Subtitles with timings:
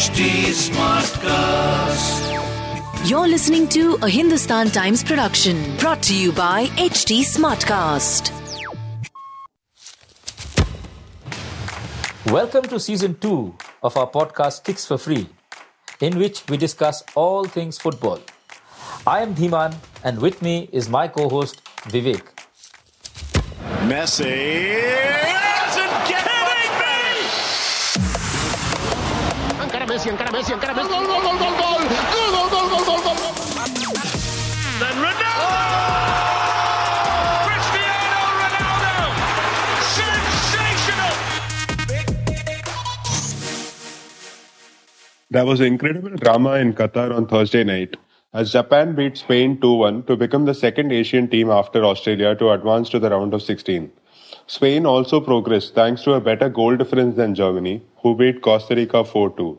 [0.00, 2.24] HT Smartcast.
[3.06, 8.32] You're listening to a Hindustan Times production brought to you by HT Smartcast.
[12.32, 15.28] Welcome to season two of our podcast Kicks for Free,
[16.00, 18.20] in which we discuss all things football.
[19.06, 21.62] I am Dhiman, and with me is my co host
[21.92, 22.24] Vivek.
[23.84, 25.39] Messi
[30.00, 30.88] Messi, encara Messi, encara Messi.
[30.88, 31.80] Gol, gol, gol, gol, gol.
[32.10, 33.32] Gol, gol, gol, gol, gol, gol.
[34.80, 35.30] Then Ronaldo.
[35.36, 35.60] Oh!
[45.32, 47.96] There was incredible drama in Qatar on Thursday night
[48.32, 52.88] as Japan beat Spain 2-1 to become the second Asian team after Australia to advance
[52.88, 53.92] to the round of 16.
[54.46, 59.04] Spain also progressed thanks to a better goal difference than Germany, who beat Costa Rica
[59.04, 59.58] 4 2.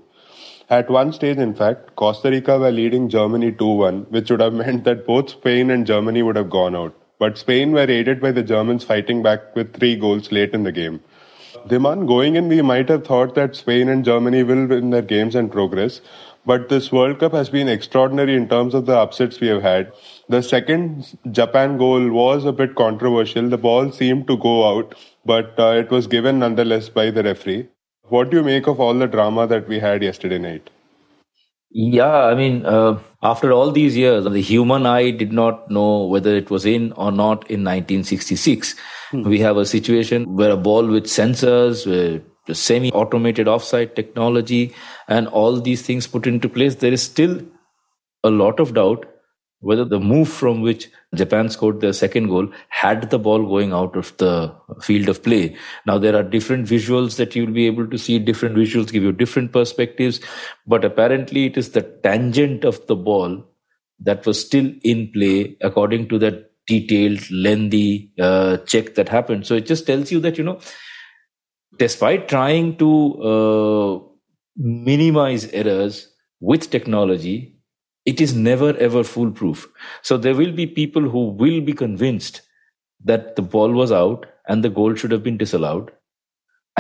[0.71, 4.54] At one stage, in fact, Costa Rica were leading Germany 2 1, which would have
[4.62, 6.95] meant that both Spain and Germany would have gone out.
[7.20, 10.71] But Spain were aided by the Germans fighting back with three goals late in the
[10.71, 11.01] game.
[11.68, 15.35] Dhiman, going in, we might have thought that Spain and Germany will win their games
[15.35, 15.99] and progress.
[16.45, 19.91] But this World Cup has been extraordinary in terms of the upsets we have had.
[20.29, 23.49] The second Japan goal was a bit controversial.
[23.49, 24.95] The ball seemed to go out,
[25.26, 27.67] but uh, it was given nonetheless by the referee.
[28.12, 30.70] What do you make of all the drama that we had yesterday night?
[31.70, 36.35] Yeah, I mean, uh, after all these years, the human eye did not know whether
[36.35, 38.76] it was in or not in 1966.
[39.13, 44.73] We have a situation where a ball with sensors, with semi automated offside technology,
[45.07, 47.41] and all these things put into place, there is still
[48.26, 49.05] a lot of doubt
[49.62, 53.95] whether the move from which Japan scored their second goal had the ball going out
[53.95, 55.55] of the field of play.
[55.85, 58.17] Now there are different visuals that you'll be able to see.
[58.20, 60.20] Different visuals give you different perspectives,
[60.65, 63.43] but apparently it is the tangent of the ball
[63.99, 69.45] that was still in play according to that detailed, lengthy uh, check that happened.
[69.45, 70.59] So it just tells you that you know,
[71.78, 72.89] despite trying to
[73.22, 73.99] uh,
[74.57, 76.07] minimize errors
[76.39, 77.60] with technology,
[78.06, 79.67] it is never ever foolproof.
[80.01, 82.41] So there will be people who will be convinced
[83.03, 85.91] that the ball was out and the goal should have been disallowed.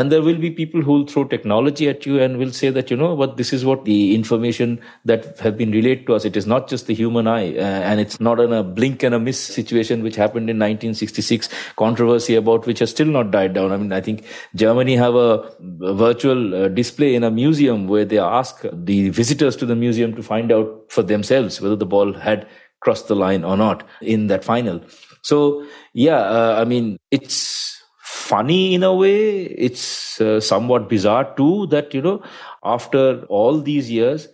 [0.01, 2.89] And there will be people who will throw technology at you and will say that,
[2.89, 6.25] you know what, this is what the information that have been relayed to us.
[6.25, 9.13] It is not just the human eye uh, and it's not in a blink and
[9.13, 13.71] a miss situation which happened in 1966, controversy about which has still not died down.
[13.71, 14.25] I mean, I think
[14.55, 19.67] Germany have a, virtual uh, display in a museum where they ask the visitors to
[19.67, 22.47] the museum to find out for themselves whether the ball had
[22.79, 24.81] crossed the line or not in that final.
[25.21, 25.63] So,
[25.93, 27.70] yeah, uh, I mean, it's
[28.31, 29.45] funny in a way.
[29.67, 32.23] It's uh, somewhat bizarre too that, you know,
[32.63, 34.27] after all these years,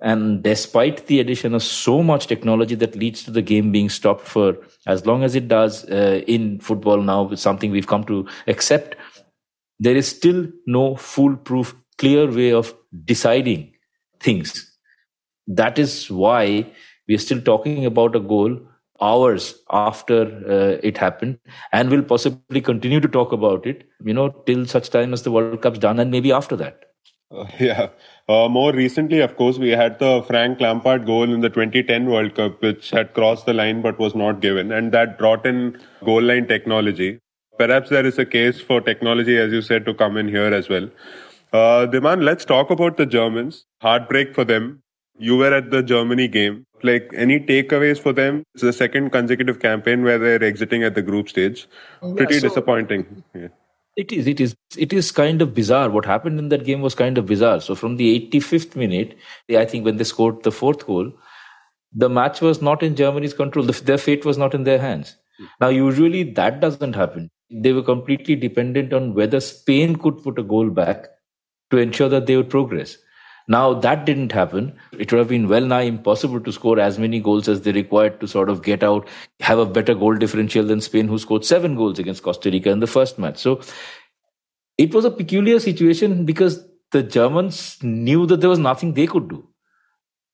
[0.00, 4.26] and despite the addition of so much technology that leads to the game being stopped
[4.26, 8.96] for as long as it does uh, in football now, something we've come to accept,
[9.78, 12.74] there is still no foolproof, clear way of
[13.04, 13.74] deciding
[14.18, 14.72] things.
[15.46, 16.72] That is why
[17.06, 18.58] we are still talking about a goal
[19.00, 21.38] hours after uh, it happened
[21.72, 25.30] and will possibly continue to talk about it you know till such time as the
[25.30, 26.82] world cup's done and maybe after that
[27.30, 27.88] Uh, yeah.
[28.28, 32.34] Uh, more recently, of course, we had the Frank Lampard goal in the 2010 World
[32.36, 36.22] Cup, which had crossed the line but was not given, and that brought in goal
[36.22, 37.18] line technology.
[37.58, 40.68] Perhaps there is a case for technology, as you said, to come in here as
[40.68, 40.88] well.
[41.52, 43.64] Uh, Dhiman, let's talk about the Germans.
[43.80, 44.82] Heartbreak for them.
[45.18, 46.65] You were at the Germany game.
[46.82, 48.42] Like any takeaways for them?
[48.54, 51.66] It's the second consecutive campaign where they're exiting at the group stage.
[52.02, 53.24] Oh, Pretty so- disappointing.
[53.34, 53.48] Yeah.
[53.96, 55.88] It is, it is, it is kind of bizarre.
[55.88, 57.62] What happened in that game was kind of bizarre.
[57.62, 59.16] So from the 85th minute,
[59.50, 61.12] I think when they scored the fourth goal,
[61.94, 63.64] the match was not in Germany's control.
[63.64, 65.16] Their fate was not in their hands.
[65.62, 67.30] Now, usually that doesn't happen.
[67.50, 71.06] They were completely dependent on whether Spain could put a goal back
[71.70, 72.98] to ensure that they would progress.
[73.48, 74.72] Now that didn't happen.
[74.92, 78.20] It would have been well nigh impossible to score as many goals as they required
[78.20, 79.08] to sort of get out,
[79.40, 82.80] have a better goal differential than Spain, who scored seven goals against Costa Rica in
[82.80, 83.38] the first match.
[83.38, 83.60] So
[84.76, 89.28] it was a peculiar situation because the Germans knew that there was nothing they could
[89.28, 89.48] do.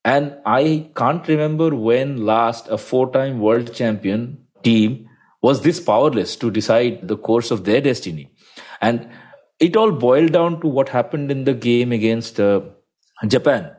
[0.05, 5.09] And I can't remember when last a four time world champion team
[5.43, 8.31] was this powerless to decide the course of their destiny.
[8.81, 9.09] And
[9.61, 12.63] it all boiled down to what happened in the game against uh,
[13.27, 13.71] Japan.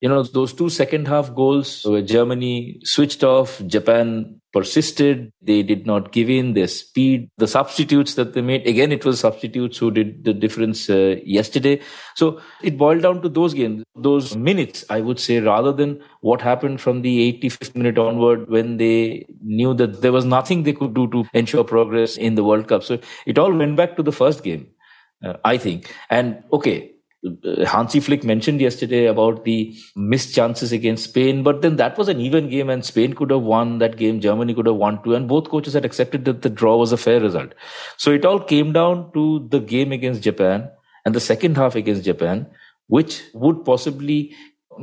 [0.00, 5.86] you know, those two second half goals where Germany switched off, Japan persisted, they did
[5.86, 8.66] not give in, their speed, the substitutes that they made.
[8.66, 11.80] Again, it was substitutes who did the difference uh, yesterday.
[12.16, 16.40] So it boiled down to those games, those minutes, I would say, rather than what
[16.40, 20.94] happened from the 85th minute onward when they knew that there was nothing they could
[20.94, 22.82] do to ensure progress in the World Cup.
[22.82, 24.68] So it all went back to the first game.
[25.22, 25.94] Uh, I think.
[26.08, 26.92] And okay,
[27.66, 32.18] Hansi Flick mentioned yesterday about the missed chances against Spain, but then that was an
[32.18, 35.28] even game and Spain could have won that game, Germany could have won too, and
[35.28, 37.52] both coaches had accepted that the draw was a fair result.
[37.98, 40.70] So it all came down to the game against Japan
[41.04, 42.46] and the second half against Japan,
[42.86, 44.34] which would possibly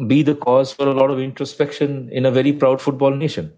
[0.06, 3.54] be the cause for a lot of introspection in a very proud football nation.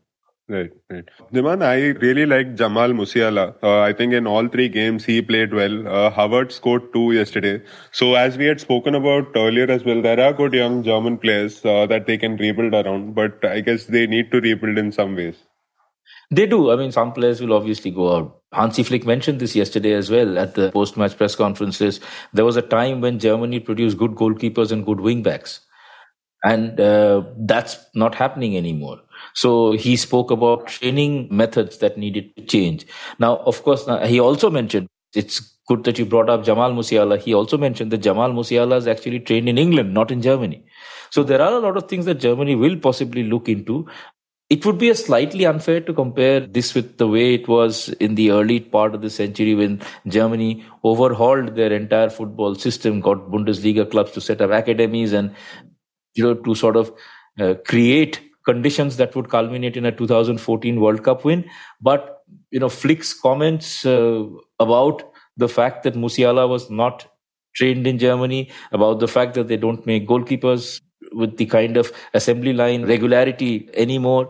[0.50, 1.06] Right, right.
[1.32, 3.54] Dhiman, I really like Jamal Musiala.
[3.62, 5.88] Uh, I think in all three games he played well.
[5.88, 7.62] Uh, Havertz scored two yesterday.
[7.92, 11.64] So as we had spoken about earlier as well, there are good young German players
[11.64, 15.16] uh, that they can rebuild around, but I guess they need to rebuild in some
[15.16, 15.36] ways.
[16.32, 16.72] They do.
[16.72, 18.42] I mean, some players will obviously go out.
[18.52, 22.00] Hansi Flick mentioned this yesterday as well at the post-match press conferences.
[22.34, 25.60] There was a time when Germany produced good goalkeepers and good wingbacks.
[26.44, 29.00] And uh, that's not happening anymore.
[29.34, 32.86] So he spoke about training methods that needed to change.
[33.20, 37.20] Now, of course, he also mentioned it's good that you brought up Jamal Musiala.
[37.20, 40.64] He also mentioned that Jamal Musiala is actually trained in England, not in Germany.
[41.12, 43.88] So there are a lot of things that Germany will possibly look into.
[44.50, 48.16] It would be a slightly unfair to compare this with the way it was in
[48.16, 53.90] the early part of the century when Germany overhauled their entire football system, got Bundesliga
[53.90, 55.36] clubs to set up academies and,
[56.16, 56.92] you know, to sort of
[57.40, 61.46] uh, create conditions that would culminate in a 2014 World Cup win.
[61.82, 64.26] But, you know, Flick's comments uh,
[64.60, 65.04] about
[65.38, 67.08] the fact that Musiala was not
[67.56, 70.82] trained in Germany, about the fact that they don't make goalkeepers
[71.14, 74.30] with the kind of assembly line regularity anymore,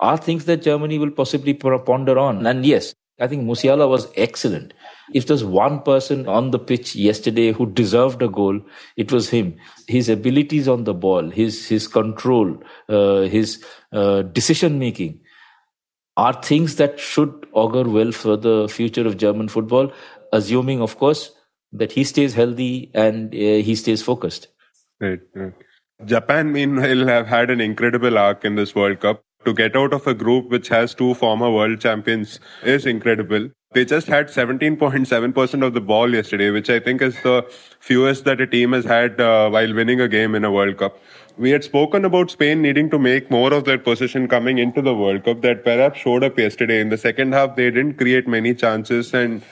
[0.00, 2.46] are things that Germany will possibly ponder on.
[2.46, 4.74] And yes, I think Musiala was excellent.
[5.12, 8.60] If there's one person on the pitch yesterday who deserved a goal,
[8.96, 9.56] it was him.
[9.86, 12.56] His abilities on the ball, his his control,
[12.88, 15.20] uh, his uh, decision making
[16.16, 19.92] are things that should augur well for the future of German football,
[20.32, 21.30] assuming, of course,
[21.72, 24.48] that he stays healthy and uh, he stays focused.
[25.00, 25.52] Right, right.
[26.04, 30.06] Japan, meanwhile, have had an incredible arc in this World Cup to get out of
[30.06, 33.48] a group which has two former world champions is incredible.
[33.76, 37.44] They just had 17.7% of the ball yesterday, which I think is the
[37.78, 40.98] fewest that a team has had uh, while winning a game in a World Cup.
[41.36, 44.94] We had spoken about Spain needing to make more of their position coming into the
[44.94, 46.80] World Cup that perhaps showed up yesterday.
[46.80, 49.42] In the second half, they didn't create many chances and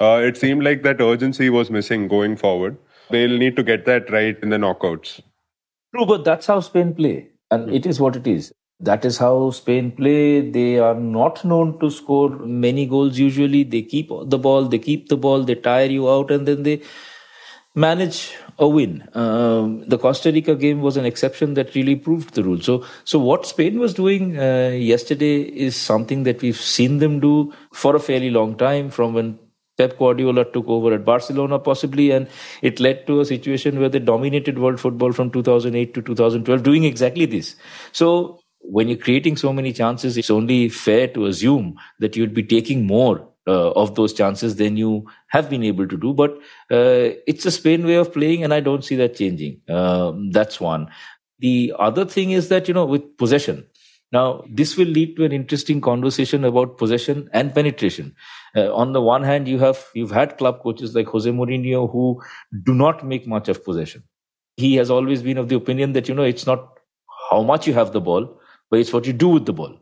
[0.00, 2.76] uh, it seemed like that urgency was missing going forward.
[3.10, 5.20] They'll need to get that right in the knockouts.
[5.92, 7.30] True, but that's how Spain play.
[7.50, 8.52] And it is what it is.
[8.82, 10.50] That is how Spain play.
[10.50, 13.62] They are not known to score many goals usually.
[13.62, 16.82] They keep the ball, they keep the ball, they tire you out, and then they
[17.76, 19.08] manage a win.
[19.14, 22.60] Um, the Costa Rica game was an exception that really proved the rule.
[22.60, 27.54] So, so what Spain was doing uh, yesterday is something that we've seen them do
[27.72, 29.38] for a fairly long time, from when
[29.78, 32.28] Pep Guardiola took over at Barcelona, possibly, and
[32.60, 36.84] it led to a situation where they dominated world football from 2008 to 2012, doing
[36.84, 37.56] exactly this.
[37.92, 42.42] So when you're creating so many chances, it's only fair to assume that you'd be
[42.42, 46.14] taking more uh, of those chances than you have been able to do.
[46.14, 46.32] But
[46.70, 49.60] uh, it's a Spain way of playing, and I don't see that changing.
[49.68, 50.88] Um, that's one.
[51.40, 53.66] The other thing is that, you know, with possession,
[54.12, 58.14] now, this will lead to an interesting conversation about possession and penetration.
[58.54, 62.22] Uh, on the one hand, you have you've had club coaches like Jose Mourinho who
[62.62, 64.02] do not make much of possession.
[64.58, 66.78] He has always been of the opinion that you know it's not
[67.30, 68.38] how much you have the ball,
[68.72, 69.78] but it's what you do with the ball.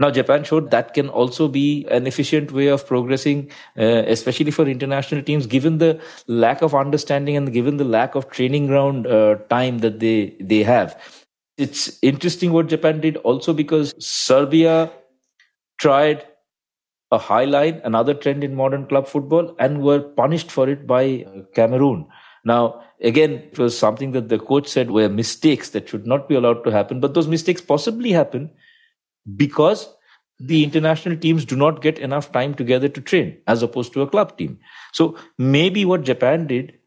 [0.00, 4.66] Now, Japan showed that can also be an efficient way of progressing, uh, especially for
[4.66, 9.36] international teams, given the lack of understanding and given the lack of training ground uh,
[9.50, 11.00] time that they they have.
[11.56, 14.90] It's interesting what Japan did also because Serbia
[15.78, 16.26] tried
[17.10, 21.24] a high line, another trend in modern club football, and were punished for it by
[21.54, 22.06] Cameroon.
[22.44, 26.34] Now, again, it was something that the coach said were mistakes that should not be
[26.34, 27.00] allowed to happen.
[27.00, 28.50] But those mistakes possibly happen
[29.36, 29.88] because
[30.40, 34.06] the international teams do not get enough time together to train as opposed to a
[34.08, 34.58] club team.
[34.92, 36.78] So maybe what Japan did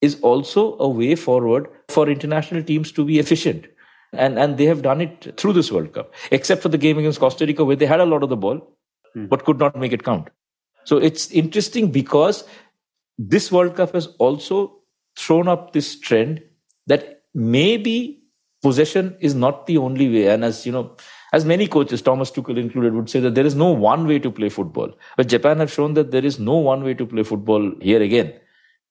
[0.00, 3.66] is also a way forward for international teams to be efficient.
[4.12, 7.20] And, and they have done it through this World Cup, except for the game against
[7.20, 8.76] Costa Rica where they had a lot of the ball,
[9.12, 9.26] hmm.
[9.26, 10.28] but could not make it count.
[10.84, 12.44] So it's interesting because
[13.18, 14.76] this World Cup has also
[15.16, 16.42] thrown up this trend
[16.86, 18.22] that maybe
[18.62, 20.28] possession is not the only way.
[20.28, 20.96] And as you know,
[21.32, 24.30] as many coaches, Thomas Tuchel included, would say that there is no one way to
[24.30, 24.92] play football.
[25.16, 28.32] But Japan have shown that there is no one way to play football here again.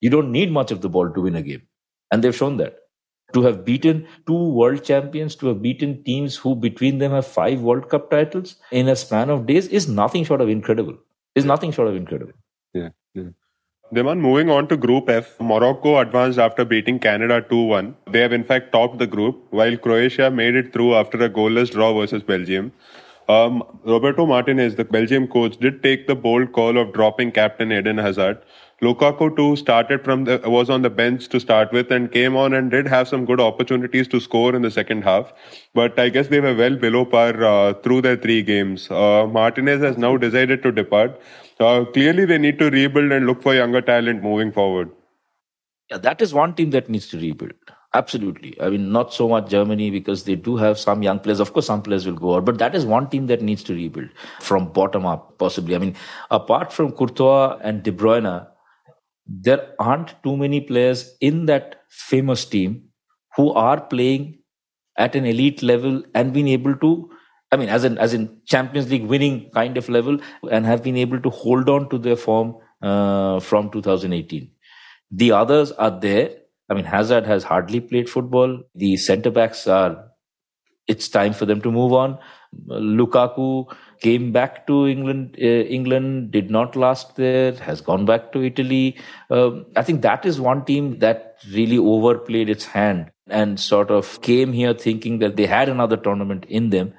[0.01, 1.63] You don't need much of the ball to win a game.
[2.11, 2.75] And they've shown that.
[3.33, 7.61] To have beaten two world champions, to have beaten teams who between them have five
[7.61, 10.97] World Cup titles in a span of days is nothing short of incredible.
[11.33, 12.33] Is nothing short of incredible.
[12.73, 12.89] Yeah.
[13.15, 13.29] yeah.
[13.93, 17.95] Dhiman, moving on to Group F, Morocco advanced after beating Canada 2 1.
[18.09, 21.69] They have in fact topped the group, while Croatia made it through after a goalless
[21.69, 22.71] draw versus Belgium.
[23.29, 27.99] Um, Roberto Martinez, the Belgium coach, did take the bold call of dropping captain Eden
[27.99, 28.39] Hazard.
[28.81, 32.53] Lukaku too started from the was on the bench to start with and came on
[32.53, 35.31] and did have some good opportunities to score in the second half.
[35.75, 38.89] But I guess they were well below par uh, through their three games.
[38.89, 41.21] Uh, Martinez has now decided to depart.
[41.63, 44.91] Uh, clearly, they need to rebuild and look for younger talent moving forward.
[45.89, 47.53] Yeah, that is one team that needs to rebuild.
[47.95, 48.59] Absolutely.
[48.59, 51.39] I mean, not so much Germany because they do have some young players.
[51.39, 53.73] Of course, some players will go out, but that is one team that needs to
[53.73, 55.75] rebuild from bottom up, possibly.
[55.75, 55.95] I mean,
[56.31, 58.47] apart from Courtois and De Bruyne,
[59.27, 62.89] there aren't too many players in that famous team
[63.35, 64.39] who are playing
[64.97, 67.09] at an elite level and being able to
[67.53, 70.17] I mean, as in as in Champions League winning kind of level,
[70.51, 74.49] and have been able to hold on to their form uh, from 2018.
[75.11, 76.31] The others are there.
[76.69, 78.57] I mean, Hazard has hardly played football.
[78.73, 80.09] The centre backs are.
[80.87, 82.17] It's time for them to move on.
[82.69, 85.37] Lukaku came back to England.
[85.39, 87.53] Uh, England did not last there.
[87.69, 88.97] Has gone back to Italy.
[89.29, 94.21] Um, I think that is one team that really overplayed its hand and sort of
[94.21, 96.93] came here thinking that they had another tournament in them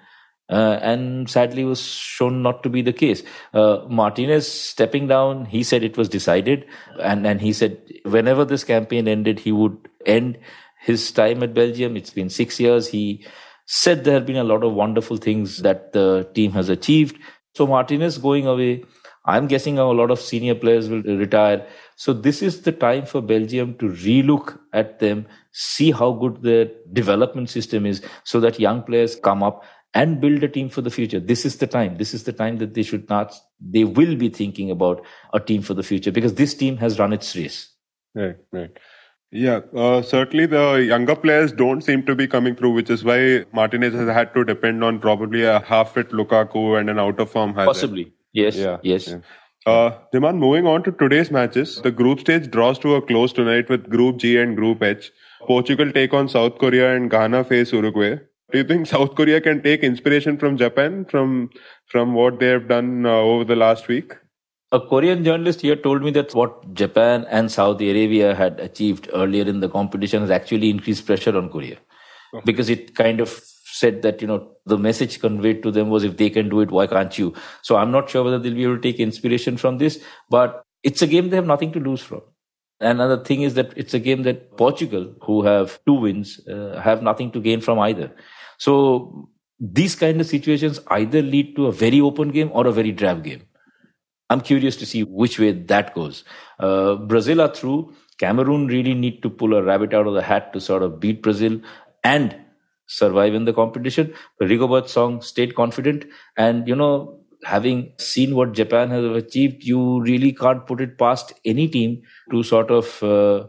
[0.51, 3.23] uh, and sadly was shown not to be the case.
[3.53, 6.67] Uh, Martinez stepping down, he said it was decided,
[7.01, 10.39] and and he said whenever this campaign ended, he would end
[10.81, 11.97] his time at Belgium.
[11.97, 12.89] It's been six years.
[12.89, 13.25] He
[13.67, 17.19] said there have been a lot of wonderful things that the team has achieved.
[17.55, 18.85] So Martinez going away.
[19.27, 21.67] I'm guessing a lot of senior players will retire.
[21.97, 26.69] So this is the time for Belgium to relook at them, see how good their
[26.93, 30.91] development system is, so that young players come up and build a team for the
[30.91, 31.21] future.
[31.21, 31.97] This is the time.
[31.97, 35.63] This is the time that they should not, they will be thinking about a team
[35.63, 37.71] for the future because this team has run its race.
[38.15, 38.77] Right, right.
[39.31, 43.45] Yeah, uh, certainly the younger players don't seem to be coming through, which is why
[43.53, 47.31] Martinez has had to depend on probably a half fit Lukaku and an out of
[47.31, 47.67] form Hazard.
[47.67, 48.13] Possibly.
[48.33, 48.57] Yes.
[48.57, 48.79] Yeah.
[48.83, 49.09] Yes.
[49.09, 49.19] Yeah.
[49.67, 53.69] Uh, Dhiman, moving on to today's matches, the group stage draws to a close tonight
[53.69, 55.11] with Group G and Group H.
[55.47, 58.19] Portugal take on South Korea and Ghana face Uruguay.
[58.53, 61.51] Do you think South Korea can take inspiration from Japan from
[61.87, 64.15] from what they have done uh, over the last week?
[64.73, 69.45] A Korean journalist here told me that what Japan and Saudi Arabia had achieved earlier
[69.45, 71.79] in the competition has actually increased pressure on Korea.
[72.35, 72.43] Okay.
[72.45, 73.29] Because it kind of
[73.75, 76.71] said that, you know, the message conveyed to them was if they can do it,
[76.71, 77.35] why can't you?
[77.63, 81.03] So I'm not sure whether they'll be able to take inspiration from this, but it's
[81.03, 82.23] a game they have nothing to lose from.
[82.85, 87.03] Another thing is that it's a game that Portugal, who have two wins, uh, have
[87.03, 88.13] nothing to gain from either.
[88.59, 92.93] So these kind of situations either lead to a very open game or a very
[92.93, 93.43] drab game.
[94.31, 96.25] I'm curious to see which way that goes.
[96.59, 97.95] Uh, Brazil are through.
[98.19, 101.23] Cameroon really need to pull a rabbit out of the hat to sort of beat
[101.23, 101.61] Brazil
[102.03, 102.37] and
[102.87, 104.13] survive in the competition.
[104.41, 106.05] Rigobert Song stayed confident.
[106.37, 111.33] And, you know, having seen what Japan has achieved, you really can't put it past
[111.45, 113.47] any team to sort of uh,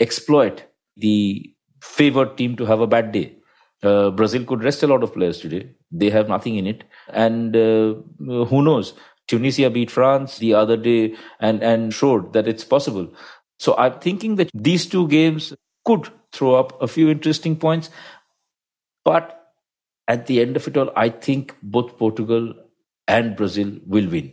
[0.00, 0.64] exploit
[0.96, 3.36] the favored team to have a bad day.
[3.82, 5.70] Uh, Brazil could rest a lot of players today.
[5.90, 6.84] They have nothing in it.
[7.08, 8.94] And uh, who knows?
[9.26, 13.12] Tunisia beat France the other day and, and showed that it's possible.
[13.58, 15.52] So I'm thinking that these two games
[15.84, 17.90] could throw up a few interesting points.
[19.04, 19.38] But
[20.06, 22.54] at the end of it all, I think both Portugal
[23.12, 24.32] and Brazil will win.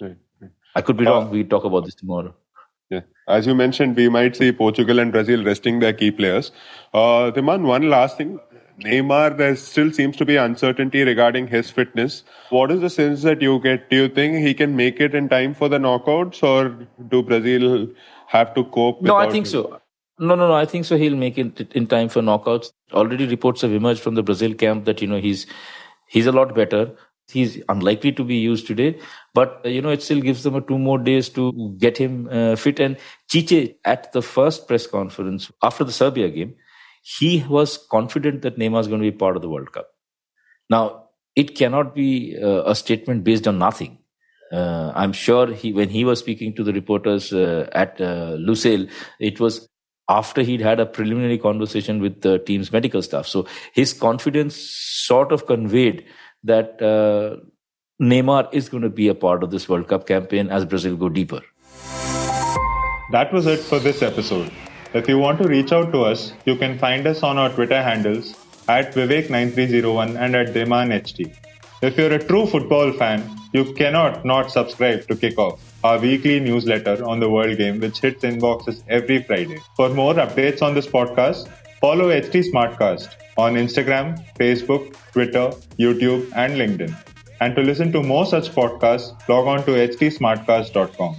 [0.00, 0.50] Right, right.
[0.74, 1.28] I could be wrong.
[1.28, 2.34] Uh, we talk about this tomorrow.
[2.90, 3.00] Yeah.
[3.28, 6.52] As you mentioned, we might see Portugal and Brazil resting their key players.
[6.92, 8.40] Uh, one last thing.
[8.82, 12.24] Neymar, there still seems to be uncertainty regarding his fitness.
[12.50, 13.88] What is the sense that you get?
[13.88, 17.88] Do you think he can make it in time for the knockouts, or do Brazil
[18.26, 19.00] have to cope?
[19.00, 19.52] No, I think him?
[19.52, 19.80] so.
[20.18, 20.54] No, no, no.
[20.54, 20.96] I think so.
[20.96, 22.72] He'll make it in time for knockouts.
[22.92, 25.46] Already reports have emerged from the Brazil camp that you know he's
[26.08, 26.84] he's a lot better.
[27.28, 29.00] He's unlikely to be used today,
[29.32, 32.28] but uh, you know it still gives them a two more days to get him
[32.30, 32.80] uh, fit.
[32.80, 32.98] And
[33.32, 36.54] Tite at the first press conference after the Serbia game
[37.04, 39.88] he was confident that Neymar is going to be part of the World Cup.
[40.70, 43.98] Now, it cannot be uh, a statement based on nothing.
[44.50, 48.90] Uh, I'm sure he, when he was speaking to the reporters uh, at uh, Lusail,
[49.20, 49.68] it was
[50.08, 53.26] after he'd had a preliminary conversation with the team's medical staff.
[53.26, 56.06] So his confidence sort of conveyed
[56.44, 57.42] that uh,
[58.00, 61.08] Neymar is going to be a part of this World Cup campaign as Brazil go
[61.08, 61.40] deeper.
[63.12, 64.50] That was it for this episode.
[64.94, 67.82] If you want to reach out to us, you can find us on our Twitter
[67.82, 68.34] handles
[68.68, 71.36] at Vivek9301 and at DemanHT.
[71.82, 77.04] If you're a true football fan, you cannot not subscribe to Kickoff, our weekly newsletter
[77.04, 79.58] on the World Game, which hits inboxes every Friday.
[79.76, 81.48] For more updates on this podcast,
[81.84, 84.06] follow HT Smartcast on Instagram,
[84.40, 86.92] Facebook, Twitter, YouTube, and LinkedIn.
[87.42, 91.16] And to listen to more such podcasts, log on to htsmartcast.com.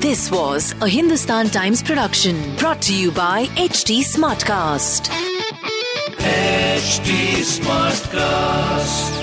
[0.00, 5.10] This was a Hindustan Times production brought to you by HT Smartcast.
[6.18, 7.10] HT
[7.56, 9.19] Smartcast.